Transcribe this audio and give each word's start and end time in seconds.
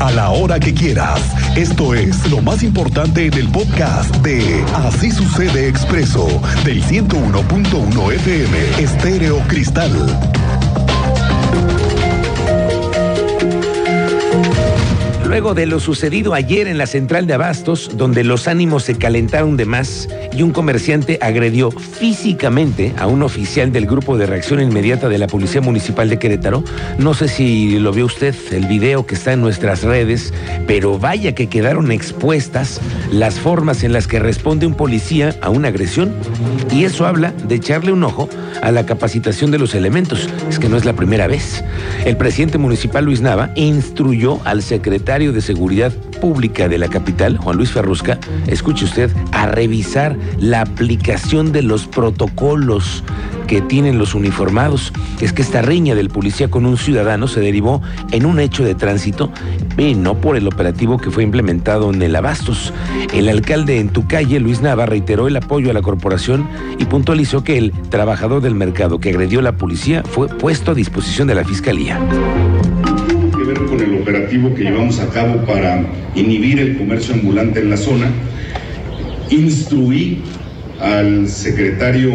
a 0.00 0.10
la 0.10 0.30
hora 0.30 0.58
que 0.58 0.74
quieras. 0.74 1.20
Esto 1.56 1.94
es 1.94 2.28
lo 2.28 2.42
más 2.42 2.64
importante 2.64 3.26
en 3.26 3.34
el 3.34 3.48
podcast 3.48 4.12
de 4.16 4.64
Así 4.74 5.12
sucede 5.12 5.68
expreso 5.68 6.26
del 6.64 6.82
101.1 6.82 8.12
FM 8.14 8.82
Estéreo 8.82 9.38
Cristal. 9.46 9.92
Luego 15.28 15.52
de 15.52 15.66
lo 15.66 15.78
sucedido 15.78 16.32
ayer 16.32 16.68
en 16.68 16.78
la 16.78 16.86
central 16.86 17.26
de 17.26 17.34
Abastos, 17.34 17.90
donde 17.98 18.24
los 18.24 18.48
ánimos 18.48 18.84
se 18.84 18.94
calentaron 18.94 19.58
de 19.58 19.66
más 19.66 20.08
y 20.32 20.40
un 20.40 20.52
comerciante 20.52 21.18
agredió 21.20 21.70
físicamente 21.70 22.94
a 22.96 23.06
un 23.06 23.22
oficial 23.22 23.70
del 23.70 23.84
grupo 23.84 24.16
de 24.16 24.24
reacción 24.24 24.58
inmediata 24.62 25.10
de 25.10 25.18
la 25.18 25.26
Policía 25.26 25.60
Municipal 25.60 26.08
de 26.08 26.18
Querétaro, 26.18 26.64
no 26.96 27.12
sé 27.12 27.28
si 27.28 27.78
lo 27.78 27.92
vio 27.92 28.06
usted, 28.06 28.34
el 28.52 28.64
video 28.64 29.04
que 29.04 29.16
está 29.16 29.34
en 29.34 29.42
nuestras 29.42 29.82
redes, 29.82 30.32
pero 30.66 30.98
vaya 30.98 31.34
que 31.34 31.48
quedaron 31.48 31.92
expuestas 31.92 32.80
las 33.12 33.38
formas 33.38 33.84
en 33.84 33.92
las 33.92 34.06
que 34.06 34.20
responde 34.20 34.66
un 34.66 34.74
policía 34.74 35.36
a 35.42 35.50
una 35.50 35.68
agresión. 35.68 36.14
Y 36.72 36.84
eso 36.84 37.06
habla 37.06 37.34
de 37.46 37.56
echarle 37.56 37.92
un 37.92 38.02
ojo 38.02 38.30
a 38.62 38.72
la 38.72 38.86
capacitación 38.86 39.50
de 39.50 39.58
los 39.58 39.74
elementos. 39.74 40.28
Es 40.48 40.58
que 40.58 40.70
no 40.70 40.78
es 40.78 40.86
la 40.86 40.94
primera 40.94 41.26
vez. 41.26 41.62
El 42.04 42.16
presidente 42.16 42.56
municipal 42.56 43.04
Luis 43.04 43.20
Nava 43.20 43.50
instruyó 43.56 44.40
al 44.44 44.62
secretario 44.62 45.17
de 45.18 45.40
Seguridad 45.40 45.92
Pública 46.20 46.68
de 46.68 46.78
la 46.78 46.86
capital, 46.86 47.38
Juan 47.38 47.56
Luis 47.56 47.72
Ferrusca, 47.72 48.20
escuche 48.46 48.84
usted, 48.84 49.10
a 49.32 49.46
revisar 49.46 50.16
la 50.38 50.60
aplicación 50.60 51.50
de 51.50 51.62
los 51.62 51.88
protocolos 51.88 53.02
que 53.48 53.60
tienen 53.60 53.98
los 53.98 54.14
uniformados. 54.14 54.92
Es 55.20 55.32
que 55.32 55.42
esta 55.42 55.60
riña 55.60 55.96
del 55.96 56.08
policía 56.08 56.48
con 56.50 56.66
un 56.66 56.78
ciudadano 56.78 57.26
se 57.26 57.40
derivó 57.40 57.82
en 58.12 58.26
un 58.26 58.38
hecho 58.38 58.64
de 58.64 58.76
tránsito 58.76 59.32
y 59.76 59.96
no 59.96 60.20
por 60.20 60.36
el 60.36 60.46
operativo 60.46 60.98
que 60.98 61.10
fue 61.10 61.24
implementado 61.24 61.92
en 61.92 62.00
el 62.00 62.14
Abastos. 62.14 62.72
El 63.12 63.28
alcalde 63.28 63.80
en 63.80 63.88
tu 63.88 64.06
calle, 64.06 64.38
Luis 64.38 64.60
Nava, 64.60 64.86
reiteró 64.86 65.26
el 65.26 65.36
apoyo 65.36 65.70
a 65.70 65.74
la 65.74 65.82
corporación 65.82 66.48
y 66.78 66.84
puntualizó 66.84 67.42
que 67.42 67.58
el 67.58 67.72
trabajador 67.90 68.40
del 68.40 68.54
mercado 68.54 69.00
que 69.00 69.10
agredió 69.10 69.40
a 69.40 69.42
la 69.42 69.56
policía 69.56 70.04
fue 70.04 70.28
puesto 70.28 70.70
a 70.70 70.74
disposición 70.74 71.26
de 71.26 71.34
la 71.34 71.44
fiscalía 71.44 71.98
operativo 74.08 74.54
que 74.54 74.62
llevamos 74.62 75.00
a 75.00 75.08
cabo 75.10 75.44
para 75.44 75.84
inhibir 76.14 76.58
el 76.60 76.78
comercio 76.78 77.12
ambulante 77.12 77.60
en 77.60 77.68
la 77.68 77.76
zona. 77.76 78.06
Instruí 79.28 80.22
al 80.80 81.28
secretario 81.28 82.14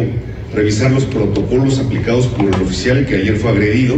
revisar 0.52 0.90
los 0.90 1.04
protocolos 1.04 1.78
aplicados 1.78 2.26
por 2.26 2.46
el 2.46 2.60
oficial 2.60 3.06
que 3.06 3.16
ayer 3.16 3.36
fue 3.36 3.50
agredido 3.50 3.96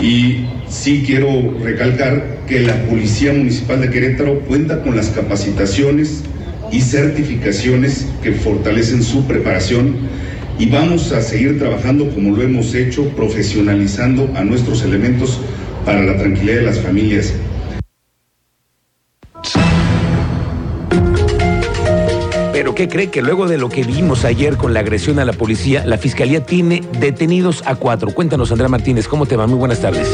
y 0.00 0.44
sí 0.68 1.02
quiero 1.04 1.58
recalcar 1.64 2.38
que 2.46 2.60
la 2.60 2.80
Policía 2.84 3.32
Municipal 3.32 3.80
de 3.80 3.90
Querétaro 3.90 4.38
cuenta 4.40 4.82
con 4.82 4.94
las 4.94 5.08
capacitaciones 5.08 6.22
y 6.70 6.80
certificaciones 6.80 8.06
que 8.22 8.32
fortalecen 8.32 9.02
su 9.02 9.26
preparación 9.26 9.96
y 10.60 10.66
vamos 10.66 11.10
a 11.10 11.22
seguir 11.22 11.58
trabajando 11.58 12.08
como 12.10 12.36
lo 12.36 12.42
hemos 12.42 12.72
hecho, 12.74 13.08
profesionalizando 13.10 14.30
a 14.36 14.44
nuestros 14.44 14.84
elementos 14.84 15.40
para 15.86 16.02
la 16.02 16.16
tranquilidad 16.16 16.56
de 16.56 16.62
las 16.62 16.80
familias. 16.80 17.32
Pero 22.52 22.74
¿qué 22.74 22.88
cree 22.88 23.10
que 23.10 23.22
luego 23.22 23.46
de 23.46 23.56
lo 23.56 23.68
que 23.68 23.84
vimos 23.84 24.24
ayer 24.24 24.56
con 24.56 24.74
la 24.74 24.80
agresión 24.80 25.20
a 25.20 25.24
la 25.24 25.32
policía, 25.32 25.86
la 25.86 25.96
fiscalía 25.96 26.44
tiene 26.44 26.82
detenidos 26.98 27.62
a 27.64 27.76
cuatro? 27.76 28.10
Cuéntanos, 28.10 28.50
Andrea 28.50 28.68
Martínez, 28.68 29.06
¿cómo 29.06 29.26
te 29.26 29.36
va? 29.36 29.46
Muy 29.46 29.58
buenas 29.58 29.80
tardes 29.80 30.08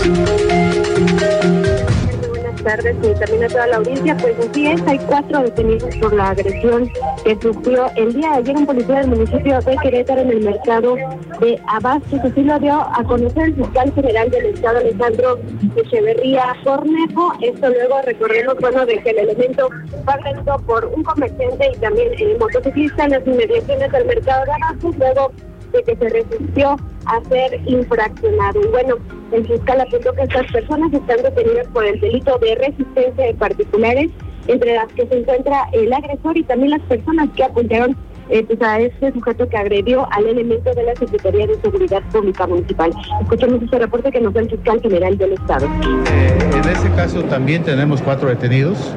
tardes 2.63 2.97
y 3.03 3.19
también 3.19 3.45
a 3.45 3.49
toda 3.49 3.67
la 3.67 3.77
audiencia. 3.77 4.17
Pues 4.17 4.35
así 4.39 4.67
es, 4.67 4.83
hay 4.87 4.99
cuatro 4.99 5.43
detenidos 5.43 5.97
por 5.97 6.13
la 6.13 6.31
agresión 6.31 6.91
que 7.25 7.39
sufrió 7.41 7.91
el 7.97 8.13
día 8.13 8.31
de 8.31 8.37
ayer 8.37 8.57
un 8.57 8.67
policía 8.67 9.01
del 9.01 9.09
municipio 9.09 9.61
de 9.61 9.77
Querétaro 9.77 10.21
en 10.23 10.31
el 10.31 10.41
mercado 10.41 10.97
de 11.41 11.61
Abastos. 11.69 12.21
Así 12.21 12.43
lo 12.43 12.59
dio 12.59 12.75
a 12.75 13.03
conocer 13.05 13.45
el 13.45 13.55
fiscal 13.55 13.93
general 13.95 14.31
del 14.31 14.47
Estado, 14.47 14.79
Alejandro 14.79 15.39
Echeverría 15.77 16.57
Cornejo. 16.65 17.33
Esto 17.41 17.69
luego 17.69 18.03
recordemos, 18.05 18.57
bueno, 18.61 18.87
de 18.87 18.99
que 19.03 19.11
el 19.11 19.19
elemento 19.19 19.69
fue 20.05 20.15
agredido 20.15 20.57
por 20.67 20.85
un 20.87 21.03
comerciante 21.03 21.71
y 21.75 21.79
también 21.79 22.09
el 22.19 22.39
motociclista 22.39 23.05
en 23.05 23.11
las 23.11 23.27
inmediaciones 23.27 23.93
del 23.93 24.07
mercado 24.07 24.45
de 24.45 24.53
Abastos. 24.53 24.97
Luego 24.99 25.33
de 25.73 25.83
que 25.83 25.97
se 25.97 26.09
resistió 26.09 26.77
a 27.07 27.21
ser 27.29 27.61
infraccionado. 27.67 28.61
Y 28.63 28.69
bueno, 28.69 28.97
el 29.33 29.47
fiscal 29.47 29.81
apuntó 29.81 30.13
que 30.13 30.23
estas 30.23 30.51
personas 30.53 30.93
están 30.93 31.23
detenidas 31.23 31.67
por 31.69 31.85
el 31.85 32.01
delito 32.01 32.39
de 32.39 32.55
resistencia 32.55 33.27
de 33.27 33.35
particulares, 33.35 34.11
entre 34.47 34.75
las 34.75 34.89
que 34.93 35.07
se 35.07 35.19
encuentra 35.19 35.69
el 35.73 35.93
agresor 35.93 36.37
y 36.37 36.43
también 36.43 36.71
las 36.73 36.83
personas 36.83 37.29
que 37.37 37.45
apuntaron 37.45 37.97
eh, 38.29 38.45
pues 38.45 38.61
a 38.63 38.81
este 38.81 39.13
sujeto 39.13 39.49
que 39.49 39.57
agredió 39.57 40.07
al 40.13 40.27
elemento 40.27 40.73
de 40.75 40.85
la 40.85 40.95
Secretaría 40.95 41.47
de 41.47 41.61
Seguridad 41.61 42.03
Pública 42.13 42.47
Municipal. 42.47 42.93
Escuchemos 43.21 43.63
este 43.63 43.79
reporte 43.79 44.11
que 44.11 44.21
nos 44.21 44.33
da 44.33 44.41
el 44.41 44.51
fiscal 44.51 44.81
general 44.81 45.19
del 45.19 45.33
Estado. 45.33 45.67
Eh, 45.67 46.39
en 46.55 46.69
ese 46.69 46.91
caso 46.97 47.23
también 47.25 47.63
tenemos 47.63 48.01
cuatro 48.01 48.29
detenidos 48.29 48.95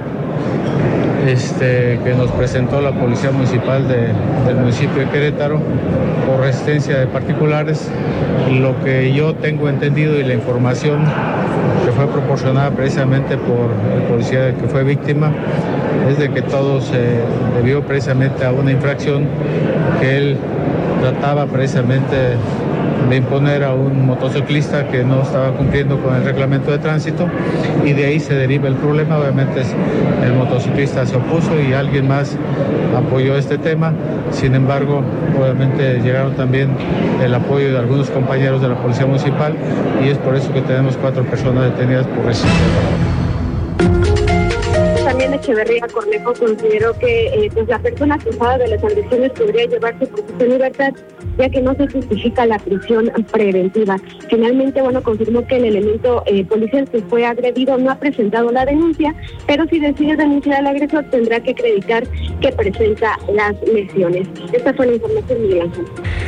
este, 1.27 1.99
que 2.03 2.13
nos 2.13 2.31
presentó 2.31 2.81
la 2.81 2.91
Policía 2.91 3.31
Municipal 3.31 3.87
del 3.87 4.55
municipio 4.55 5.01
de 5.01 5.09
Querétaro 5.09 5.59
por 6.25 6.39
resistencia 6.39 6.99
de 6.99 7.07
particulares. 7.07 7.89
Lo 8.51 8.79
que 8.83 9.13
yo 9.13 9.35
tengo 9.35 9.69
entendido 9.69 10.19
y 10.19 10.23
la 10.23 10.33
información 10.33 11.03
que 11.85 11.91
fue 11.91 12.07
proporcionada 12.07 12.71
precisamente 12.71 13.37
por 13.37 13.71
el 13.95 14.03
policía 14.03 14.53
que 14.55 14.67
fue 14.67 14.83
víctima 14.83 15.31
es 16.09 16.19
de 16.19 16.29
que 16.29 16.41
todo 16.41 16.81
se 16.81 17.19
debió 17.55 17.81
precisamente 17.81 18.45
a 18.45 18.51
una 18.51 18.71
infracción 18.71 19.27
que 19.99 20.17
él 20.17 20.37
trataba 21.01 21.45
precisamente 21.47 22.35
de 23.09 23.17
imponer 23.17 23.63
a 23.63 23.73
un 23.73 24.05
motociclista 24.05 24.87
que 24.87 25.03
no 25.03 25.21
estaba 25.21 25.51
cumpliendo 25.51 26.01
con 26.01 26.15
el 26.15 26.23
reglamento 26.23 26.71
de 26.71 26.79
tránsito 26.79 27.27
y 27.83 27.93
de 27.93 28.05
ahí 28.05 28.19
se 28.19 28.33
deriva 28.33 28.67
el 28.67 28.75
problema. 28.75 29.17
Obviamente 29.17 29.61
el 30.23 30.33
motociclista 30.33 31.05
se 31.05 31.15
opuso 31.15 31.51
y 31.59 31.73
alguien 31.73 32.07
más 32.07 32.37
apoyó 32.95 33.35
este 33.35 33.57
tema. 33.57 33.93
Sin 34.31 34.55
embargo, 34.55 35.03
obviamente 35.39 35.99
llegaron 35.99 36.33
también 36.35 36.69
el 37.23 37.33
apoyo 37.33 37.71
de 37.71 37.77
algunos 37.77 38.09
compañeros 38.09 38.61
de 38.61 38.69
la 38.69 38.75
Policía 38.75 39.05
Municipal 39.05 39.55
y 40.03 40.09
es 40.09 40.17
por 40.17 40.35
eso 40.35 40.51
que 40.53 40.61
tenemos 40.61 40.97
cuatro 40.97 41.23
personas 41.23 41.65
detenidas 41.65 42.07
por 42.07 42.25
resistencia. 42.25 43.14
Echeverría 45.33 45.87
Cornejo 45.91 46.33
consideró 46.33 46.97
que 46.99 47.27
eh, 47.27 47.49
pues 47.53 47.67
la 47.67 47.79
persona 47.79 48.15
acusada 48.15 48.57
de 48.57 48.67
las 48.67 48.83
agresiones 48.83 49.31
podría 49.31 49.65
llevarse 49.65 50.07
por 50.07 50.23
su 50.27 50.45
libertad, 50.45 50.93
ya 51.37 51.49
que 51.49 51.61
no 51.61 51.73
se 51.75 51.87
justifica 51.87 52.45
la 52.45 52.59
prisión 52.59 53.11
preventiva. 53.31 53.97
Finalmente, 54.29 54.81
bueno, 54.81 55.01
confirmó 55.01 55.45
que 55.47 55.57
el 55.57 55.65
elemento 55.65 56.23
eh, 56.25 56.45
policial 56.45 56.89
que 56.89 57.01
fue 57.03 57.25
agredido 57.25 57.77
no 57.77 57.91
ha 57.91 57.95
presentado 57.95 58.51
la 58.51 58.65
denuncia, 58.65 59.15
pero 59.47 59.65
si 59.67 59.79
decide 59.79 60.15
denunciar 60.15 60.59
al 60.59 60.67
agresor 60.67 61.05
tendrá 61.09 61.39
que 61.39 61.51
acreditar 61.51 62.03
que 62.41 62.51
presenta 62.51 63.17
las 63.33 63.55
lesiones. 63.67 64.27
Esta 64.53 64.73
fue 64.73 64.87
la 64.87 64.93
información, 64.93 65.41
Miguel 65.41 65.61
Ángel. 65.61 65.85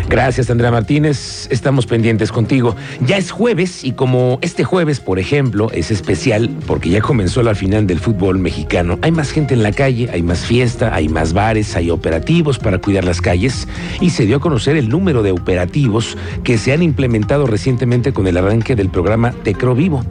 Gracias, 0.09 0.49
Andrea 0.49 0.71
Martínez. 0.71 1.47
Estamos 1.51 1.85
pendientes 1.85 2.31
contigo. 2.31 2.75
Ya 3.05 3.17
es 3.17 3.31
jueves 3.31 3.83
y 3.83 3.91
como 3.91 4.39
este 4.41 4.63
jueves, 4.63 4.99
por 4.99 5.19
ejemplo, 5.19 5.69
es 5.73 5.91
especial 5.91 6.49
porque 6.65 6.89
ya 6.89 7.01
comenzó 7.01 7.43
la 7.43 7.55
final 7.55 7.87
del 7.87 7.99
fútbol 7.99 8.39
mexicano 8.39 8.86
hay 9.01 9.11
más 9.11 9.31
gente 9.31 9.53
en 9.53 9.63
la 9.63 9.71
calle, 9.71 10.09
hay 10.11 10.23
más 10.23 10.45
fiesta, 10.45 10.93
hay 10.93 11.09
más 11.09 11.33
bares, 11.33 11.75
hay 11.75 11.89
operativos 11.89 12.59
para 12.59 12.79
cuidar 12.79 13.03
las 13.03 13.21
calles 13.21 13.67
y 13.99 14.11
se 14.11 14.25
dio 14.25 14.37
a 14.37 14.39
conocer 14.39 14.77
el 14.77 14.89
número 14.89 15.23
de 15.23 15.31
operativos 15.31 16.17
que 16.43 16.57
se 16.57 16.73
han 16.73 16.81
implementado 16.81 17.47
recientemente 17.47 18.13
con 18.13 18.27
el 18.27 18.37
arranque 18.37 18.75
del 18.75 18.89
programa 18.89 19.31
Tecro 19.43 19.75
Vivo. 19.75 20.03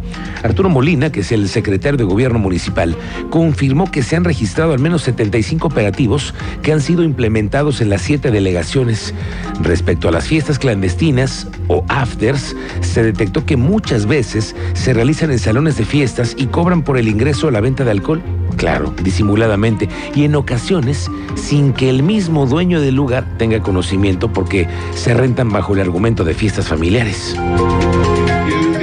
Arturo 0.42 0.68
Molina, 0.68 1.10
que 1.10 1.20
es 1.20 1.32
el 1.32 1.48
secretario 1.48 1.96
de 1.96 2.04
Gobierno 2.04 2.38
Municipal, 2.38 2.96
confirmó 3.30 3.90
que 3.90 4.02
se 4.02 4.16
han 4.16 4.24
registrado 4.24 4.72
al 4.72 4.80
menos 4.80 5.02
75 5.02 5.68
operativos 5.68 6.34
que 6.62 6.72
han 6.72 6.80
sido 6.80 7.02
implementados 7.02 7.80
en 7.80 7.88
las 7.88 8.02
siete 8.02 8.30
delegaciones. 8.30 9.14
Respecto 9.62 10.08
a 10.08 10.12
las 10.12 10.26
fiestas 10.26 10.58
clandestinas 10.58 11.48
o 11.68 11.84
afters, 11.88 12.54
se 12.80 13.02
detectó 13.02 13.44
que 13.44 13.56
muchas 13.56 14.06
veces 14.06 14.54
se 14.74 14.92
realizan 14.92 15.30
en 15.30 15.38
salones 15.38 15.76
de 15.78 15.84
fiestas 15.84 16.34
y 16.36 16.46
cobran 16.46 16.82
por 16.82 16.98
el 16.98 17.08
ingreso 17.08 17.48
a 17.48 17.52
la 17.52 17.60
venta 17.60 17.84
de 17.84 17.90
alcohol 17.90 18.22
claro, 18.56 18.92
disimuladamente, 19.02 19.88
y 20.14 20.24
en 20.24 20.34
ocasiones 20.34 21.10
sin 21.34 21.72
que 21.72 21.88
el 21.90 22.02
mismo 22.02 22.46
dueño 22.46 22.80
del 22.80 22.94
lugar 22.94 23.26
tenga 23.38 23.60
conocimiento 23.60 24.32
porque 24.32 24.66
se 24.94 25.14
rentan 25.14 25.50
bajo 25.50 25.74
el 25.74 25.80
argumento 25.80 26.24
de 26.24 26.34
fiestas 26.34 26.68
familiares. 26.68 27.36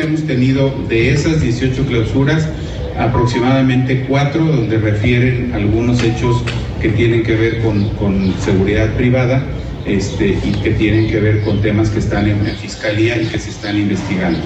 Hemos 0.01 0.23
tenido 0.25 0.73
de 0.87 1.11
esas 1.11 1.41
18 1.41 1.85
clausuras 1.85 2.47
aproximadamente 2.97 4.05
cuatro 4.07 4.45
donde 4.45 4.77
refieren 4.77 5.51
algunos 5.53 6.03
hechos 6.03 6.43
que 6.81 6.89
tienen 6.89 7.23
que 7.23 7.35
ver 7.35 7.61
con, 7.63 8.33
seguridad 8.39 8.93
privada 8.95 9.43
este, 9.85 10.37
y 10.43 10.51
que 10.63 10.71
tienen 10.71 11.09
que 11.09 11.19
ver 11.19 11.43
con 11.43 11.61
temas 11.61 11.89
que 11.89 11.99
están 11.99 12.29
en, 12.29 12.45
en 12.45 12.55
fiscalía 12.55 13.21
y 13.21 13.25
que 13.25 13.39
se 13.39 13.49
están 13.49 13.77
investigando. 13.77 14.39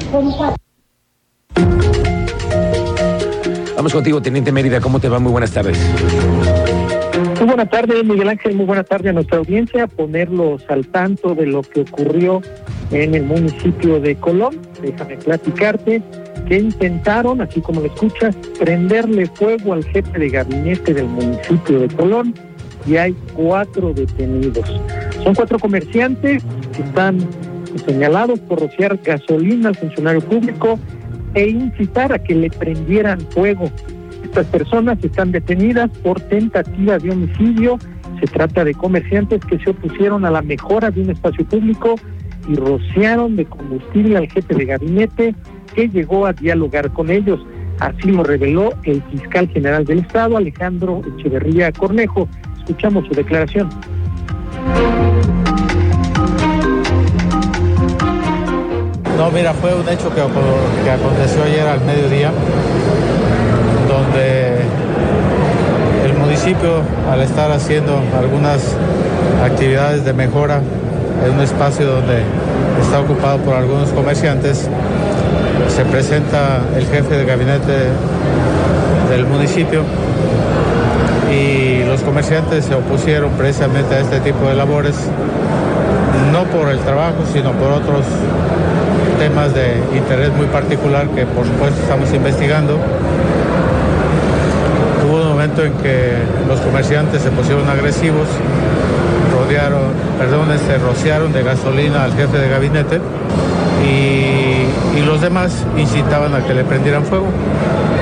Vamos 3.88 3.94
contigo, 4.00 4.22
Teniente 4.22 4.52
Mérida, 4.52 4.82
¿cómo 4.82 5.00
te 5.00 5.08
va? 5.08 5.18
Muy 5.18 5.32
buenas 5.32 5.52
tardes. 5.52 5.80
Muy 7.40 7.48
buenas 7.48 7.70
tardes, 7.70 8.04
Miguel 8.04 8.28
Ángel, 8.28 8.54
muy 8.54 8.66
buenas 8.66 8.86
tardes 8.86 9.12
a 9.12 9.14
nuestra 9.14 9.38
audiencia, 9.38 9.88
ponerlos 9.88 10.62
al 10.68 10.86
tanto 10.88 11.34
de 11.34 11.46
lo 11.46 11.62
que 11.62 11.80
ocurrió 11.80 12.42
en 12.92 13.16
el 13.16 13.24
municipio 13.24 14.02
de 14.02 14.18
Colón. 14.18 14.60
Déjame 14.82 15.16
platicarte 15.16 16.04
que 16.50 16.58
intentaron, 16.58 17.40
así 17.40 17.62
como 17.62 17.80
lo 17.80 17.88
escuchas, 17.88 18.36
prenderle 18.60 19.26
fuego 19.28 19.72
al 19.72 19.86
jefe 19.86 20.20
de 20.20 20.30
gabinete 20.32 20.94
del 20.94 21.06
municipio 21.06 21.80
de 21.80 21.88
Colón 21.88 22.34
y 22.86 22.98
hay 22.98 23.16
cuatro 23.36 23.94
detenidos. 23.94 24.70
Son 25.24 25.34
cuatro 25.34 25.60
comerciantes 25.60 26.44
que 26.76 26.82
están 26.82 27.26
señalados 27.86 28.38
por 28.42 28.60
rociar 28.60 29.00
gasolina 29.02 29.70
al 29.70 29.76
funcionario 29.76 30.20
público 30.20 30.78
e 31.38 31.50
incitar 31.50 32.12
a 32.12 32.18
que 32.18 32.34
le 32.34 32.50
prendieran 32.50 33.22
fuego. 33.30 33.72
Estas 34.24 34.48
personas 34.48 34.98
están 35.04 35.32
detenidas 35.32 35.90
por 36.00 36.20
tentativa 36.20 36.98
de 36.98 37.12
homicidio. 37.12 37.78
Se 38.20 38.26
trata 38.26 38.64
de 38.64 38.74
comerciantes 38.74 39.40
que 39.46 39.60
se 39.60 39.70
opusieron 39.70 40.26
a 40.26 40.32
la 40.32 40.42
mejora 40.42 40.90
de 40.90 41.02
un 41.02 41.12
espacio 41.12 41.46
público 41.46 41.94
y 42.50 42.56
rociaron 42.56 43.36
de 43.36 43.46
combustible 43.46 44.18
al 44.18 44.28
jefe 44.32 44.56
de 44.56 44.66
gabinete 44.66 45.36
que 45.76 45.88
llegó 45.88 46.26
a 46.26 46.34
dialogar 46.34 46.92
con 46.92 47.12
ellos. 47.12 47.40
Así 47.80 48.10
lo 48.10 48.24
reveló 48.24 48.74
el 48.84 49.04
fiscal 49.04 49.48
general 49.50 49.86
del 49.86 50.00
Estado, 50.00 50.38
Alejandro 50.38 51.04
Echeverría 51.20 51.72
Cornejo. 51.72 52.28
Escuchamos 52.58 53.06
su 53.08 53.14
declaración. 53.14 53.70
No, 59.18 59.32
mira, 59.32 59.52
fue 59.56 59.74
un 59.74 59.90
hecho 59.90 60.10
que, 60.10 60.22
que 60.84 60.92
aconteció 60.92 61.44
ayer 61.44 61.68
al 61.68 61.82
mediodía, 61.82 62.32
donde 63.90 64.60
el 66.06 66.14
municipio, 66.14 66.84
al 67.12 67.22
estar 67.22 67.52
haciendo 67.52 68.00
algunas 68.16 68.76
actividades 69.44 70.06
de 70.06 70.14
mejora 70.14 70.62
en 71.26 71.34
un 71.34 71.42
espacio 71.42 71.88
donde 71.88 72.22
está 72.80 73.00
ocupado 73.00 73.40
por 73.40 73.56
algunos 73.56 73.90
comerciantes, 73.90 74.70
se 75.68 75.86
presenta 75.86 76.62
el 76.76 76.86
jefe 76.86 77.18
de 77.18 77.26
gabinete 77.26 77.88
del 79.10 79.26
municipio 79.26 79.82
y 81.32 81.84
los 81.86 82.02
comerciantes 82.02 82.66
se 82.66 82.76
opusieron 82.76 83.32
precisamente 83.32 83.96
a 83.96 84.00
este 84.00 84.20
tipo 84.20 84.48
de 84.48 84.54
labores, 84.54 84.96
no 86.32 86.44
por 86.46 86.70
el 86.70 86.78
trabajo, 86.80 87.24
sino 87.34 87.52
por 87.54 87.72
otros 87.72 88.06
temas 89.18 89.54
de 89.54 89.82
interés 89.96 90.32
muy 90.34 90.48
particular 90.48 91.08
que 91.10 91.26
por 91.26 91.46
supuesto 91.46 91.82
estamos 91.82 92.14
investigando. 92.14 92.78
Hubo 95.08 95.22
un 95.22 95.30
momento 95.30 95.64
en 95.64 95.74
que 95.74 96.14
los 96.48 96.60
comerciantes 96.62 97.22
se 97.22 97.32
pusieron 97.32 97.68
agresivos, 97.70 98.28
rodearon, 99.34 99.92
perdón, 100.18 100.48
se 100.50 100.56
este, 100.56 100.78
rociaron 100.78 101.34
de 101.34 101.44
gasolina 101.44 102.04
al 102.04 102.14
jefe 102.14 102.38
de 102.38 102.50
gabinete 102.50 103.00
y, 103.84 105.06
los 105.06 105.22
demás 105.22 105.64
incitaban 105.78 106.36
a 106.36 106.46
que 106.46 106.54
le 106.54 106.66
prendieran 106.66 107.06
fuego. 107.06 107.28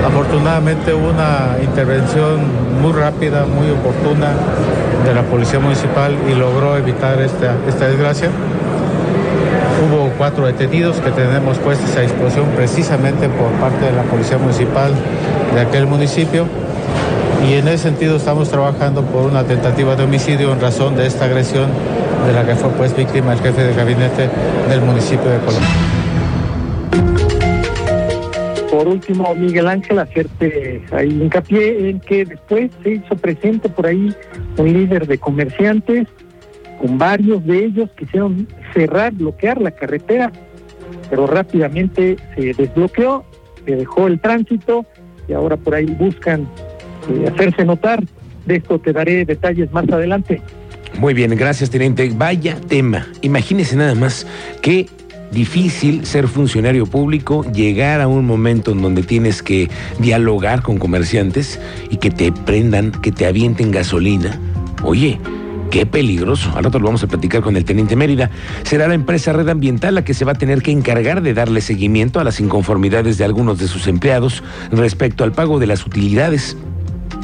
Afortunadamente 0.07 0.91
hubo 0.91 1.09
una 1.09 1.56
intervención 1.62 2.41
muy 2.81 2.94
rápida, 2.94 3.45
muy 3.45 3.69
oportuna 3.69 4.29
de 5.06 5.13
la 5.13 5.21
Policía 5.21 5.59
Municipal 5.59 6.15
y 6.27 6.33
logró 6.33 6.75
evitar 6.77 7.21
esta, 7.21 7.53
esta 7.67 7.88
desgracia. 7.89 8.29
Cuatro 10.25 10.48
detenidos 10.48 10.98
que 11.01 11.12
tenemos 11.12 11.60
puestos 11.60 11.95
a 11.95 12.01
disposición 12.01 12.48
precisamente 12.56 13.30
por 13.30 13.51
parte 13.62 13.86
de 13.86 13.92
la 13.92 14.01
Policía 14.01 14.39
Municipal 14.39 14.92
de 15.54 15.62
aquel 15.62 15.86
municipio 15.86 16.48
y 17.48 17.54
en 17.54 17.68
ese 17.68 17.89
sentido 17.89 18.16
estamos 18.16 18.50
trabajando 18.50 19.04
por 19.04 19.30
una 19.30 19.44
tentativa 19.44 19.95
de 19.95 20.04
homicidio 20.04 20.51
en 20.51 20.60
razón 20.60 20.95
de 20.95 21.06
esta 21.06 21.25
agresión 21.25 21.69
de 22.25 22.33
la 22.33 22.44
que 22.44 22.56
fue 22.56 22.72
pues 22.72 22.98
víctima 22.98 23.33
el 23.33 23.39
jefe 23.39 23.66
de 23.66 23.75
gabinete 23.75 24.27
del 24.68 24.81
municipio 24.81 25.30
de 25.30 25.38
Colombia. 25.42 25.69
Por 28.72 28.88
último, 28.88 29.36
Miguel 29.36 29.68
Ángel, 29.68 30.00
hacerte 30.00 30.83
ahí 30.92 31.22
hincapié 31.22 31.92
en 31.92 32.00
que 32.00 32.25
después 32.25 32.72
se 32.81 32.94
hizo 32.94 33.16
presente 33.16 33.69
por 33.69 33.86
ahí 33.86 34.12
un 34.57 34.74
líder 34.74 35.06
de 35.06 35.19
comerciantes, 35.19 36.07
con 36.81 36.98
varios 36.98 37.45
de 37.45 37.66
ellos 37.66 37.92
quisieron 37.95 38.48
cerrar, 38.75 39.13
bloquear 39.13 39.60
la 39.60 39.72
carretera, 39.72 40.31
pero 41.10 41.25
rápidamente 41.25 42.18
se 42.36 42.54
desbloqueó, 42.54 43.24
se 43.66 43.75
dejó 43.75 44.07
el 44.07 44.19
tránsito 44.19 44.86
y 45.27 45.33
ahora 45.33 45.57
por 45.57 45.74
ahí 45.74 45.86
buscan 45.86 46.48
eh, 47.10 47.27
hacerse 47.33 47.66
notar. 47.66 48.04
De 48.45 48.57
esto 48.57 48.77
te 48.77 48.94
daré 48.94 49.25
detalles 49.25 49.72
más 49.72 49.89
adelante. 49.89 50.39
Muy 51.00 51.13
bien, 51.13 51.36
gracias, 51.36 51.72
teniente. 51.72 52.12
Vaya 52.16 52.57
tema. 52.68 53.07
Imagínese 53.22 53.75
nada 53.75 53.95
más 53.95 54.27
que 54.62 54.88
difícil 55.31 56.06
ser 56.06 56.27
funcionario 56.27 56.86
público, 56.86 57.44
llegar 57.51 58.01
a 58.01 58.07
un 58.07 58.25
momento 58.25 58.72
en 58.72 58.81
donde 58.81 59.04
tienes 59.04 59.42
que 59.42 59.69
dialogar 60.00 60.62
con 60.62 60.77
comerciantes 60.77 61.60
y 61.89 61.98
que 61.98 62.12
te 62.12 62.31
prendan, 62.31 62.92
que 62.92 63.12
te 63.12 63.25
avienten 63.25 63.72
gasolina. 63.72 64.39
Oye, 64.83 65.19
qué 65.75 65.86
peligroso. 65.86 66.54
Al 66.56 66.63
rato 66.63 66.80
lo 66.80 66.86
vamos 66.86 67.04
a 67.04 67.07
platicar 67.07 67.42
con 67.42 67.57
el 67.57 67.66
teniente 67.66 67.98
Mérida. 67.98 68.30
Será 68.63 68.88
la 68.88 68.94
empresa 68.94 69.33
Red 69.33 69.50
Ambiental 69.50 69.95
la 69.95 70.06
que 70.06 70.13
se 70.13 70.24
va 70.24 70.31
a 70.31 70.36
tener 70.36 70.62
que 70.62 70.72
encargar 70.72 71.22
de 71.22 71.33
darle 71.33 71.60
seguimiento 71.60 72.22
a 72.22 72.24
las 72.24 72.39
inconformidades 72.39 73.18
de 73.18 73.25
algunos 73.25 73.60
de 73.60 73.68
sus 73.68 73.86
empleados 73.88 74.42
respecto 74.72 75.25
al 75.25 75.33
pago 75.33 75.60
de 75.60 75.68
las 75.68 75.86
utilidades. 75.86 76.56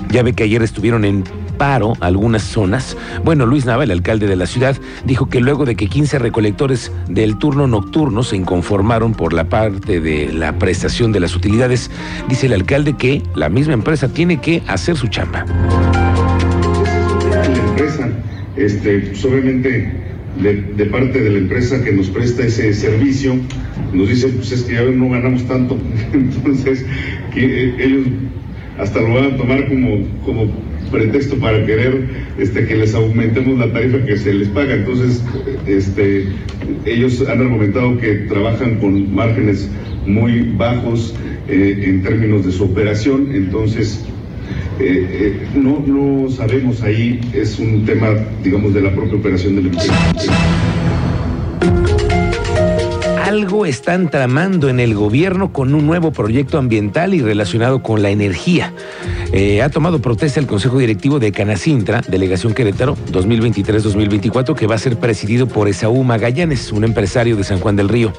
Ya 0.09 0.21
ve 0.21 0.33
que 0.33 0.43
ayer 0.43 0.61
estuvieron 0.63 1.05
en 1.05 1.23
paro 1.57 1.93
algunas 2.01 2.41
zonas. 2.41 2.97
Bueno, 3.23 3.45
Luis 3.45 3.65
Nava, 3.65 3.85
el 3.85 3.91
alcalde 3.91 4.27
de 4.27 4.35
la 4.35 4.47
ciudad, 4.47 4.75
dijo 5.05 5.29
que 5.29 5.39
luego 5.39 5.63
de 5.63 5.77
que 5.77 5.87
15 5.87 6.19
recolectores 6.19 6.91
del 7.07 7.37
turno 7.37 7.67
nocturno 7.67 8.21
se 8.21 8.35
inconformaron 8.35 9.13
por 9.13 9.31
la 9.31 9.45
parte 9.45 10.01
de 10.01 10.33
la 10.33 10.59
prestación 10.59 11.13
de 11.13 11.21
las 11.21 11.37
utilidades, 11.37 11.89
dice 12.27 12.47
el 12.47 12.53
alcalde 12.53 12.97
que 12.97 13.23
la 13.33 13.47
misma 13.47 13.75
empresa 13.75 14.09
tiene 14.09 14.41
que 14.41 14.61
hacer 14.67 14.97
su 14.97 15.07
chamba. 15.07 15.45
Este, 18.61 18.99
pues, 18.99 19.25
obviamente 19.25 19.91
de, 20.41 20.85
parte 20.85 21.19
de 21.19 21.29
la 21.29 21.37
empresa 21.39 21.83
que 21.83 21.91
nos 21.91 22.09
presta 22.09 22.45
ese 22.45 22.73
servicio, 22.73 23.35
nos 23.93 24.07
dice, 24.07 24.27
pues 24.29 24.51
es 24.51 24.63
que 24.63 24.73
ya 24.73 24.83
no 24.83 25.09
ganamos 25.09 25.45
tanto, 25.47 25.77
entonces 26.13 26.85
eh, 27.35 27.75
ellos 27.79 28.07
hasta 28.77 29.01
lo 29.01 29.15
van 29.15 29.33
a 29.33 29.37
tomar 29.37 29.67
como, 29.67 30.07
como 30.25 30.51
pretexto 30.91 31.37
para 31.37 31.65
querer 31.65 32.05
este, 32.37 32.65
que 32.65 32.75
les 32.75 32.93
aumentemos 32.93 33.57
la 33.59 33.71
tarifa 33.71 34.03
que 34.05 34.17
se 34.17 34.33
les 34.33 34.47
paga. 34.49 34.75
Entonces, 34.75 35.23
este, 35.67 36.25
ellos 36.85 37.23
han 37.27 37.41
argumentado 37.41 37.97
que 37.97 38.13
trabajan 38.29 38.75
con 38.75 39.13
márgenes 39.13 39.69
muy 40.05 40.53
bajos 40.57 41.15
eh, 41.47 41.83
en 41.85 42.01
términos 42.01 42.45
de 42.45 42.51
su 42.51 42.63
operación, 42.63 43.29
entonces 43.33 44.05
eh, 44.79 45.07
eh, 45.11 45.47
no, 45.55 45.83
no 45.85 46.29
sabemos 46.29 46.81
ahí, 46.81 47.19
es 47.33 47.59
un 47.59 47.85
tema, 47.85 48.09
digamos, 48.43 48.73
de 48.73 48.81
la 48.81 48.91
propia 48.93 49.15
operación 49.17 49.55
de 49.55 49.61
la 49.63 49.67
empresa 49.69 49.93
algo 53.31 53.65
están 53.65 54.09
tramando 54.09 54.67
en 54.67 54.81
el 54.81 54.93
gobierno 54.93 55.53
con 55.53 55.73
un 55.73 55.87
nuevo 55.87 56.11
proyecto 56.11 56.57
ambiental 56.57 57.13
y 57.13 57.21
relacionado 57.21 57.81
con 57.81 58.01
la 58.01 58.09
energía. 58.09 58.73
Eh, 59.31 59.61
ha 59.61 59.69
tomado 59.69 60.01
protesta 60.01 60.41
el 60.41 60.47
Consejo 60.47 60.79
Directivo 60.79 61.17
de 61.17 61.31
Canacintra, 61.31 62.01
Delegación 62.05 62.53
Querétaro, 62.53 62.97
2023-2024, 63.09 64.53
que 64.53 64.67
va 64.67 64.75
a 64.75 64.79
ser 64.79 64.97
presidido 64.97 65.47
por 65.47 65.69
Esaú 65.69 66.03
Magallanes, 66.03 66.73
un 66.73 66.83
empresario 66.83 67.37
de 67.37 67.45
San 67.45 67.61
Juan 67.61 67.77
del 67.77 67.87
Río 67.87 68.11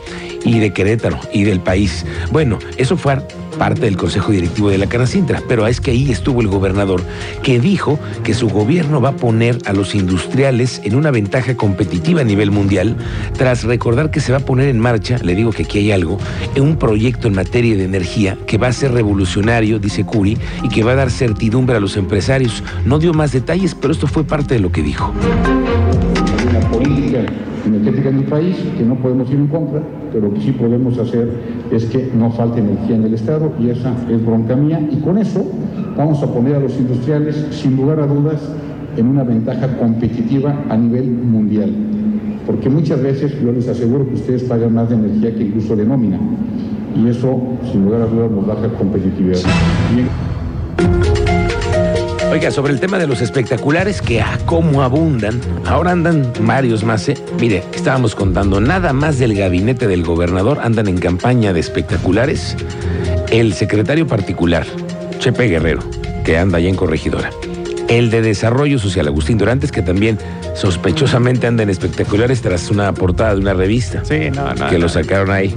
y 0.47 0.61
de 0.61 0.73
Querétaro 0.73 1.21
y 1.31 1.45
del 1.45 1.61
país. 1.61 2.07
Bueno, 2.31 2.59
eso 2.79 2.97
fue 2.97 3.13
parte 3.59 3.83
del 3.83 3.97
Consejo 3.97 4.33
Directivo 4.33 4.71
de 4.71 4.79
la 4.79 4.89
Canacintra, 4.89 5.43
pero 5.49 5.67
es 5.67 5.81
que 5.81 5.93
ahí 5.93 6.11
estuvo 6.11 6.41
el 6.41 6.49
gobernador 6.49 7.03
que 7.43 7.61
dijo 7.61 7.99
que 8.25 8.35
su 8.35 8.49
gobierno 8.49 9.01
va 9.01 9.11
a 9.11 9.17
poner 9.17 9.59
a 9.67 9.73
los 9.73 9.95
industriales 9.95 10.81
en 10.85 10.95
una 10.95 11.11
ventaja 11.11 11.57
competitiva 11.57 12.23
a 12.23 12.25
nivel 12.25 12.51
mundial 12.51 12.97
tras 13.37 13.65
recordar 13.65 14.11
que 14.11 14.21
se 14.21 14.33
va 14.33 14.39
a 14.39 14.45
poner 14.45 14.69
en 14.69 14.79
marcha, 14.79 15.19
le 15.19 15.35
digo 15.35 15.53
que 15.53 15.63
aquí 15.63 15.79
hay 15.79 15.93
algo, 15.93 16.19
un 16.57 16.77
proyecto 16.77 17.29
en 17.29 17.35
materia 17.35 17.77
de 17.77 17.85
energía 17.85 18.39
que 18.47 18.59
va 18.59 18.69
a 18.69 18.73
ser 18.73 18.93
revolucionario, 18.93 19.79
dice 19.79 20.05
Curi, 20.05 20.39
y 20.63 20.69
que 20.69 20.83
va 20.83 20.93
a 20.93 20.97
dar 20.97 21.11
certidumbre 21.11 21.77
a 21.77 21.81
los 21.81 21.97
empresarios. 21.97 22.63
No 22.85 22.99
dio 22.99 23.13
más 23.15 23.33
detalles, 23.33 23.75
pero 23.75 23.93
esto 23.93 24.07
fue 24.07 24.25
parte 24.25 24.55
de 24.55 24.61
lo 24.61 24.73
que 24.73 24.83
dijo. 24.83 25.13
Política 26.71 27.25
energética 27.67 28.09
en 28.09 28.19
el 28.19 28.25
país, 28.25 28.57
que 28.77 28.85
no 28.85 28.97
podemos 28.97 29.31
ir 29.31 29.37
en 29.37 29.49
contra, 29.49 29.81
pero 30.13 30.29
lo 30.29 30.35
que 30.35 30.41
sí 30.41 30.53
podemos 30.53 30.99
hacer 30.99 31.29
es 31.71 31.85
que 31.87 32.11
no 32.17 32.31
falte 32.31 32.61
energía 32.61 32.97
en 32.97 33.05
el 33.05 33.15
Estado 33.15 33.53
y 33.61 33.71
esa 33.71 33.95
es 34.11 34.25
bronca 34.25 34.57
mía. 34.57 34.81
Y 34.91 34.97
con 34.97 35.19
eso 35.19 35.45
vamos 35.97 36.23
a 36.23 36.27
poner 36.33 36.57
a 36.57 36.61
los 36.61 36.77
industriales, 36.79 37.47
sin 37.51 37.77
lugar 37.77 38.01
a 38.01 38.07
dudas, 38.07 38.41
en 38.97 39.07
una 39.07 39.25
ventaja 39.25 39.77
competitiva 39.79 40.65
a 40.69 40.77
nivel 40.77 41.11
mundial. 41.11 41.73
Porque 42.47 42.69
muchas 42.69 43.03
veces 43.03 43.41
yo 43.41 43.53
les 43.53 43.69
aseguro 43.69 44.07
que 44.09 44.15
ustedes 44.15 44.43
pagan 44.45 44.75
más 44.75 44.89
de 44.89 44.97
energía 44.97 45.35
que 45.35 45.45
incluso 45.45 45.77
de 45.77 45.85
nómina. 45.85 46.19
y 46.95 47.09
eso, 47.09 47.41
sin 47.71 47.85
lugar 47.85 48.03
a 48.03 48.07
dudas, 48.07 48.31
nos 48.31 48.47
baja 48.47 48.69
competitividad. 48.77 49.39
Oiga, 52.33 52.51
sobre 52.51 52.73
el 52.73 52.81
tema 52.81 52.99
de 52.99 53.07
los 53.07 53.21
espectaculares 53.21 54.01
que 54.01 54.23
a 54.23 54.39
cómo 54.47 54.83
abundan, 54.83 55.39
ahora 55.67 55.91
andan 55.91 56.33
varios 56.41 56.83
más. 56.83 57.07
¿eh? 57.11 57.15
Mire, 57.39 57.63
estábamos 57.75 58.15
contando, 58.15 58.59
nada 58.59 58.95
más 58.95 59.19
del 59.19 59.35
gabinete 59.35 59.87
del 59.87 60.03
gobernador 60.03 60.59
andan 60.63 60.89
en 60.89 60.97
campaña 60.97 61.53
de 61.53 61.61
espectaculares. 61.61 62.57
El 63.31 63.53
secretario 63.53 64.07
particular, 64.07 64.67
Chepe 65.19 65.47
Guerrero, 65.49 65.83
que 66.25 66.39
anda 66.39 66.57
allá 66.57 66.71
en 66.71 66.77
Corregidora. 66.77 67.29
El 67.93 68.11
de 68.11 68.23
Desarrollo 68.23 68.79
Social, 68.79 69.07
Agustín 69.07 69.37
Durantes, 69.37 69.71
que 69.71 69.83
también 69.83 70.17
sospechosamente 70.55 71.47
anda 71.47 71.63
en 71.63 71.69
espectaculares 71.69 72.41
tras 72.41 72.71
una 72.71 72.95
portada 72.95 73.35
de 73.35 73.41
una 73.43 73.53
revista. 73.53 74.03
Sí, 74.03 74.31
no, 74.35 74.55
no. 74.55 74.69
Que 74.71 74.77
no. 74.77 74.85
lo 74.85 74.89
sacaron 74.89 75.31
ahí. 75.31 75.55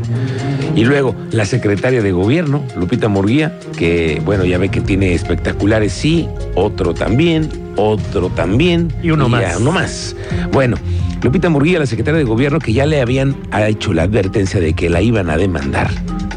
Y 0.76 0.84
luego 0.84 1.16
la 1.32 1.46
secretaria 1.46 2.02
de 2.02 2.12
gobierno, 2.12 2.66
Lupita 2.76 3.08
Murguía, 3.08 3.58
que 3.78 4.22
bueno, 4.26 4.44
ya 4.44 4.58
ve 4.58 4.68
que 4.68 4.82
tiene 4.82 5.14
espectaculares, 5.14 5.94
sí, 5.94 6.28
otro 6.56 6.94
también, 6.94 7.48
otro 7.78 8.28
también. 8.28 8.92
Y 9.02 9.12
uno 9.12 9.30
más. 9.30 9.42
ya, 9.42 9.58
uno 9.58 9.72
más. 9.72 10.14
Bueno, 10.52 10.76
Lupita 11.22 11.48
Murguía, 11.48 11.80
la 11.80 11.86
secretaria 11.86 12.18
de 12.18 12.26
gobierno, 12.26 12.60
que 12.60 12.74
ya 12.74 12.86
le 12.86 13.00
habían 13.00 13.38
hecho 13.66 13.94
la 13.94 14.04
advertencia 14.04 14.60
de 14.60 14.74
que 14.74 14.90
la 14.90 15.02
iban 15.02 15.30
a 15.30 15.38
demandar 15.38 15.90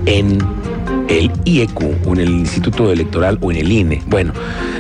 en 0.07 0.39
el 1.09 1.33
IEQ 1.45 2.07
o 2.07 2.13
en 2.13 2.21
el 2.21 2.31
Instituto 2.31 2.93
Electoral 2.93 3.39
o 3.41 3.51
en 3.51 3.59
el 3.59 3.73
INE. 3.73 4.03
Bueno, 4.07 4.33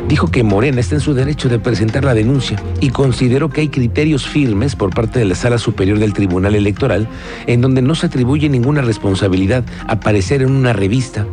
dijo 0.09 0.31
que 0.31 0.43
Morena 0.43 0.81
está 0.81 0.95
en 0.95 1.01
su 1.01 1.15
derecho 1.15 1.49
de 1.49 1.59
presentar 1.59 2.05
la 2.05 2.15
denuncia 2.15 2.63
y 2.81 2.91
consideró 2.91 3.51
que 3.51 3.63
hay 3.63 3.69
criterios 3.69 4.27
firmes 4.27 4.77
por 4.77 4.91
parte 4.91 5.19
de 5.19 5.25
la 5.25 5.35
Sala 5.35 5.59
Superior 5.59 5.99
del 5.99 6.13
Tribunal 6.13 6.55
Electoral 6.55 7.09
en 7.47 7.61
donde 7.61 7.83
no 7.83 7.95
se 7.95 8.07
atribuye 8.07 8.49
ninguna 8.49 8.83
responsabilidad 8.83 9.65
aparecer 9.87 10.43
en 10.43 10.53
una 10.53 10.73
revista 10.73 11.27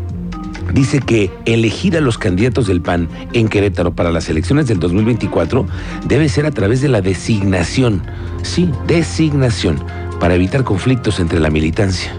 dice 0.74 1.00
que 1.00 1.32
elegir 1.46 1.96
a 1.96 2.02
los 2.02 2.18
candidatos 2.18 2.68
del 2.68 2.82
PAN 2.82 3.08
en 3.34 3.48
Querétaro 3.48 3.96
para 3.96 4.12
las 4.12 4.30
elecciones 4.30 4.68
del 4.68 4.80
2024 4.80 5.68
debe 6.08 6.28
ser 6.28 6.46
a 6.46 6.52
través 6.52 6.82
de 6.82 6.90
la 6.90 7.02
designación. 7.02 8.02
Sí, 8.42 8.72
designación, 8.88 9.82
para 10.20 10.36
evitar 10.36 10.64
conflictos 10.64 11.20
entre 11.20 11.40
la 11.40 11.50
militancia. 11.50 12.16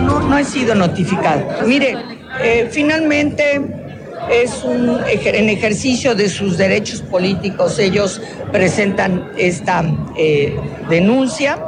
No, 0.00 0.20
no, 0.20 0.38
he 0.38 0.44
sido 0.44 0.74
notificado. 0.74 1.42
Mire, 1.66 1.96
eh, 2.42 2.68
finalmente 2.70 3.60
es 4.30 4.62
un 4.62 5.00
en 5.06 5.48
ejercicio 5.48 6.14
de 6.14 6.28
sus 6.28 6.58
derechos 6.58 7.00
políticos. 7.00 7.78
Ellos 7.78 8.20
presentan 8.52 9.30
esta 9.38 9.84
eh, 10.16 10.54
denuncia. 10.90 11.58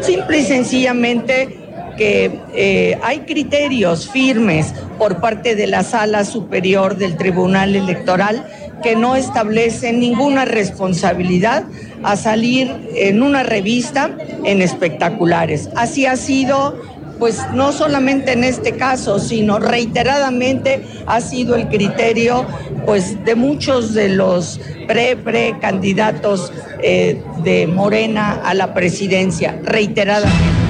Simple 0.00 0.38
y 0.38 0.44
sencillamente 0.44 1.58
que 1.96 2.40
eh, 2.54 2.98
hay 3.02 3.20
criterios 3.20 4.08
firmes 4.08 4.74
por 4.98 5.20
parte 5.20 5.54
de 5.54 5.66
la 5.66 5.82
Sala 5.82 6.24
Superior 6.24 6.96
del 6.96 7.16
Tribunal 7.16 7.74
Electoral 7.76 8.46
que 8.82 8.96
no 8.96 9.16
establecen 9.16 9.98
ninguna 9.98 10.44
responsabilidad 10.44 11.64
a 12.02 12.16
salir 12.16 12.70
en 12.94 13.22
una 13.22 13.42
revista 13.42 14.10
en 14.44 14.60
espectaculares. 14.60 15.70
Así 15.74 16.04
ha 16.06 16.16
sido 16.16 16.78
pues 17.18 17.40
no 17.52 17.72
solamente 17.72 18.32
en 18.32 18.44
este 18.44 18.72
caso, 18.72 19.18
sino 19.18 19.58
reiteradamente 19.58 20.84
ha 21.06 21.20
sido 21.20 21.54
el 21.56 21.68
criterio 21.68 22.46
pues 22.86 23.24
de 23.24 23.34
muchos 23.34 23.94
de 23.94 24.10
los 24.10 24.60
pre-pre 24.86 25.56
candidatos 25.60 26.52
eh, 26.82 27.22
de 27.42 27.66
Morena 27.66 28.40
a 28.44 28.54
la 28.54 28.74
presidencia, 28.74 29.58
reiteradamente. 29.62 30.64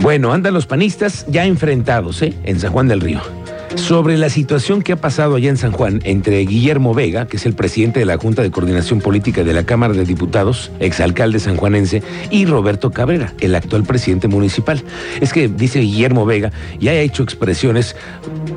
Bueno, 0.00 0.32
andan 0.32 0.54
los 0.54 0.66
panistas 0.66 1.26
ya 1.28 1.44
enfrentados 1.44 2.22
¿eh? 2.22 2.32
en 2.44 2.58
San 2.58 2.72
Juan 2.72 2.88
del 2.88 3.00
Río. 3.00 3.37
Sobre 3.78 4.18
la 4.18 4.28
situación 4.28 4.82
que 4.82 4.92
ha 4.92 4.96
pasado 4.96 5.36
allá 5.36 5.48
en 5.48 5.56
San 5.56 5.72
Juan 5.72 6.00
entre 6.04 6.40
Guillermo 6.40 6.94
Vega, 6.94 7.26
que 7.26 7.38
es 7.38 7.46
el 7.46 7.54
presidente 7.54 8.00
de 8.00 8.06
la 8.06 8.18
Junta 8.18 8.42
de 8.42 8.50
Coordinación 8.50 9.00
Política 9.00 9.44
de 9.44 9.54
la 9.54 9.64
Cámara 9.64 9.94
de 9.94 10.04
Diputados, 10.04 10.70
exalcalde 10.78 11.38
sanjuanense, 11.38 12.02
y 12.30 12.44
Roberto 12.44 12.90
Cabrera, 12.90 13.32
el 13.40 13.54
actual 13.54 13.84
presidente 13.84 14.28
municipal. 14.28 14.82
Es 15.20 15.32
que, 15.32 15.48
dice 15.48 15.80
Guillermo 15.80 16.26
Vega, 16.26 16.52
ya 16.80 16.90
ha 16.90 17.00
hecho 17.00 17.22
expresiones, 17.22 17.96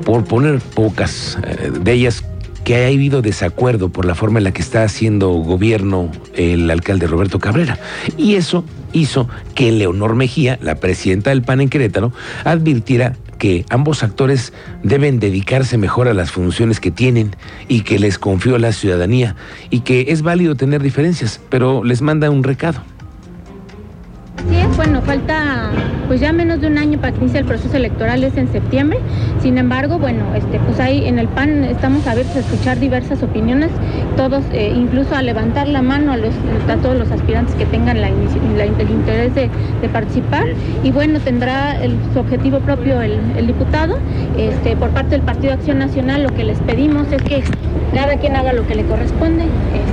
por 0.04 0.24
poner 0.24 0.58
pocas 0.60 1.38
eh, 1.46 1.70
de 1.80 1.92
ellas, 1.92 2.24
que 2.64 2.76
ha 2.76 2.88
habido 2.88 3.22
desacuerdo 3.22 3.88
por 3.88 4.04
la 4.04 4.14
forma 4.14 4.38
en 4.38 4.44
la 4.44 4.52
que 4.52 4.62
está 4.62 4.84
haciendo 4.84 5.30
gobierno 5.30 6.10
el 6.34 6.70
alcalde 6.70 7.06
Roberto 7.06 7.38
Cabrera. 7.38 7.78
Y 8.16 8.34
eso 8.34 8.64
hizo 8.92 9.28
que 9.54 9.72
Leonor 9.72 10.14
Mejía, 10.14 10.58
la 10.62 10.76
presidenta 10.76 11.30
del 11.30 11.42
PAN 11.42 11.60
en 11.60 11.68
Querétaro, 11.68 12.12
advirtiera 12.44 13.16
que 13.42 13.66
ambos 13.70 14.04
actores 14.04 14.52
deben 14.84 15.18
dedicarse 15.18 15.76
mejor 15.76 16.06
a 16.06 16.14
las 16.14 16.30
funciones 16.30 16.78
que 16.78 16.92
tienen 16.92 17.34
y 17.66 17.80
que 17.80 17.98
les 17.98 18.16
confió 18.16 18.56
la 18.56 18.70
ciudadanía 18.70 19.34
y 19.68 19.80
que 19.80 20.04
es 20.10 20.22
válido 20.22 20.54
tener 20.54 20.80
diferencias, 20.80 21.40
pero 21.50 21.82
les 21.82 22.02
manda 22.02 22.30
un 22.30 22.44
recado. 22.44 22.84
Sí, 24.48 24.56
es 24.56 24.76
bueno, 24.76 25.02
falta 25.02 25.70
pues 26.08 26.20
ya 26.20 26.32
menos 26.32 26.60
de 26.60 26.66
un 26.66 26.76
año 26.76 26.98
para 26.98 27.12
que 27.12 27.20
inicie 27.20 27.40
el 27.40 27.46
proceso 27.46 27.76
electoral, 27.76 28.22
es 28.24 28.36
en 28.36 28.50
septiembre. 28.52 28.98
Sin 29.40 29.56
embargo, 29.56 29.98
bueno, 29.98 30.24
este, 30.34 30.58
pues 30.58 30.78
ahí 30.80 31.06
en 31.06 31.18
el 31.18 31.28
PAN 31.28 31.64
estamos 31.64 32.06
abiertos 32.06 32.36
a 32.36 32.40
escuchar 32.40 32.78
diversas 32.78 33.22
opiniones, 33.22 33.70
todos, 34.16 34.44
eh, 34.52 34.72
incluso 34.76 35.14
a 35.14 35.22
levantar 35.22 35.68
la 35.68 35.80
mano 35.80 36.12
a, 36.12 36.76
todos 36.82 36.98
los 36.98 37.10
aspirantes 37.10 37.54
que 37.54 37.64
tengan 37.66 38.00
la, 38.00 38.08
el 38.08 38.90
interés 38.90 39.34
de, 39.34 39.48
participar. 39.90 40.44
Y 40.82 40.90
bueno, 40.90 41.18
tendrá 41.20 41.82
el- 41.82 41.96
su 42.12 42.20
objetivo 42.20 42.58
propio 42.60 43.00
el, 43.00 43.46
diputado. 43.46 43.98
Este, 44.36 44.76
por 44.76 44.90
parte 44.90 45.10
del 45.10 45.22
Partido 45.22 45.52
Acción 45.54 45.78
Nacional, 45.78 46.22
lo 46.24 46.34
que 46.34 46.44
les 46.44 46.58
pedimos 46.58 47.10
es 47.12 47.22
que 47.22 47.42
cada 47.94 48.16
quien 48.16 48.36
haga 48.36 48.52
lo 48.52 48.66
que 48.66 48.74
le 48.74 48.84
corresponde. 48.84 49.44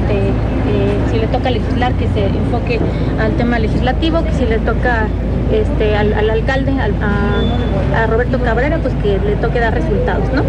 Este, 0.09 0.29
eh, 0.29 0.97
si 1.11 1.19
le 1.19 1.27
toca 1.27 1.51
legislar, 1.51 1.93
que 1.93 2.07
se 2.07 2.25
enfoque 2.25 2.79
al 3.21 3.31
tema 3.37 3.59
legislativo, 3.59 4.23
que 4.23 4.33
si 4.33 4.45
le 4.45 4.57
toca 4.59 5.07
este, 5.51 5.95
al, 5.95 6.13
al 6.13 6.29
alcalde, 6.31 6.71
al- 6.71 6.95
a, 7.01 8.03
a 8.03 8.07
Roberto 8.07 8.39
Cabrera, 8.39 8.79
pues 8.81 8.93
que 9.03 9.19
le 9.19 9.35
toque 9.35 9.59
dar 9.59 9.73
resultados, 9.73 10.23
¿no? 10.33 10.43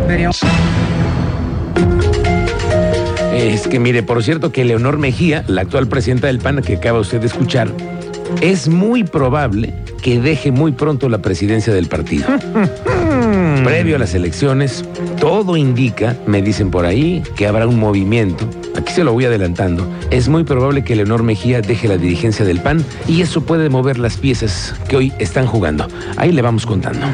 Es 3.35 3.69
que 3.69 3.79
mire, 3.79 4.03
por 4.03 4.23
cierto, 4.23 4.51
que 4.53 4.65
Leonor 4.65 4.99
Mejía, 4.99 5.45
la 5.47 5.63
actual 5.63 5.87
presidenta 5.89 6.27
del 6.27 6.39
PAN 6.39 6.63
que 6.63 6.77
acaba 6.77 6.99
usted 7.01 7.21
de 7.21 7.27
escuchar, 7.27 7.69
es 8.41 8.69
muy 8.69 9.05
probable 9.05 9.75
que 10.03 10.21
deje 10.21 10.53
muy 10.53 10.73
pronto 10.73 11.09
la 11.09 11.19
presidencia 11.19 11.73
del 11.73 11.87
partido. 11.87 12.27
Previo 13.65 13.97
a 13.97 13.99
las 13.99 14.15
elecciones, 14.15 14.85
todo 15.21 15.57
indica, 15.57 16.17
me 16.27 16.43
dicen 16.43 16.71
por 16.71 16.87
ahí, 16.87 17.23
que 17.37 17.47
habrá 17.47 17.67
un 17.67 17.79
movimiento. 17.79 18.49
Aquí 18.77 18.93
se 18.93 19.05
lo 19.05 19.13
voy 19.13 19.25
adelantando. 19.25 19.87
Es 20.11 20.29
muy 20.29 20.45
probable 20.45 20.85
que 20.85 20.97
Leonor 20.97 21.23
Mejía 21.23 21.61
deje 21.61 21.89
la 21.89 21.97
dirigencia 21.97 22.45
del 22.45 22.61
PAN 22.61 22.85
y 23.07 23.23
eso 23.23 23.43
puede 23.43 23.69
mover 23.69 23.99
las 23.99 24.17
piezas 24.17 24.75
que 24.89 24.97
hoy 24.97 25.13
están 25.19 25.47
jugando. 25.47 25.89
Ahí 26.17 26.33
le 26.33 26.43
vamos 26.43 26.67
contando. 26.67 27.07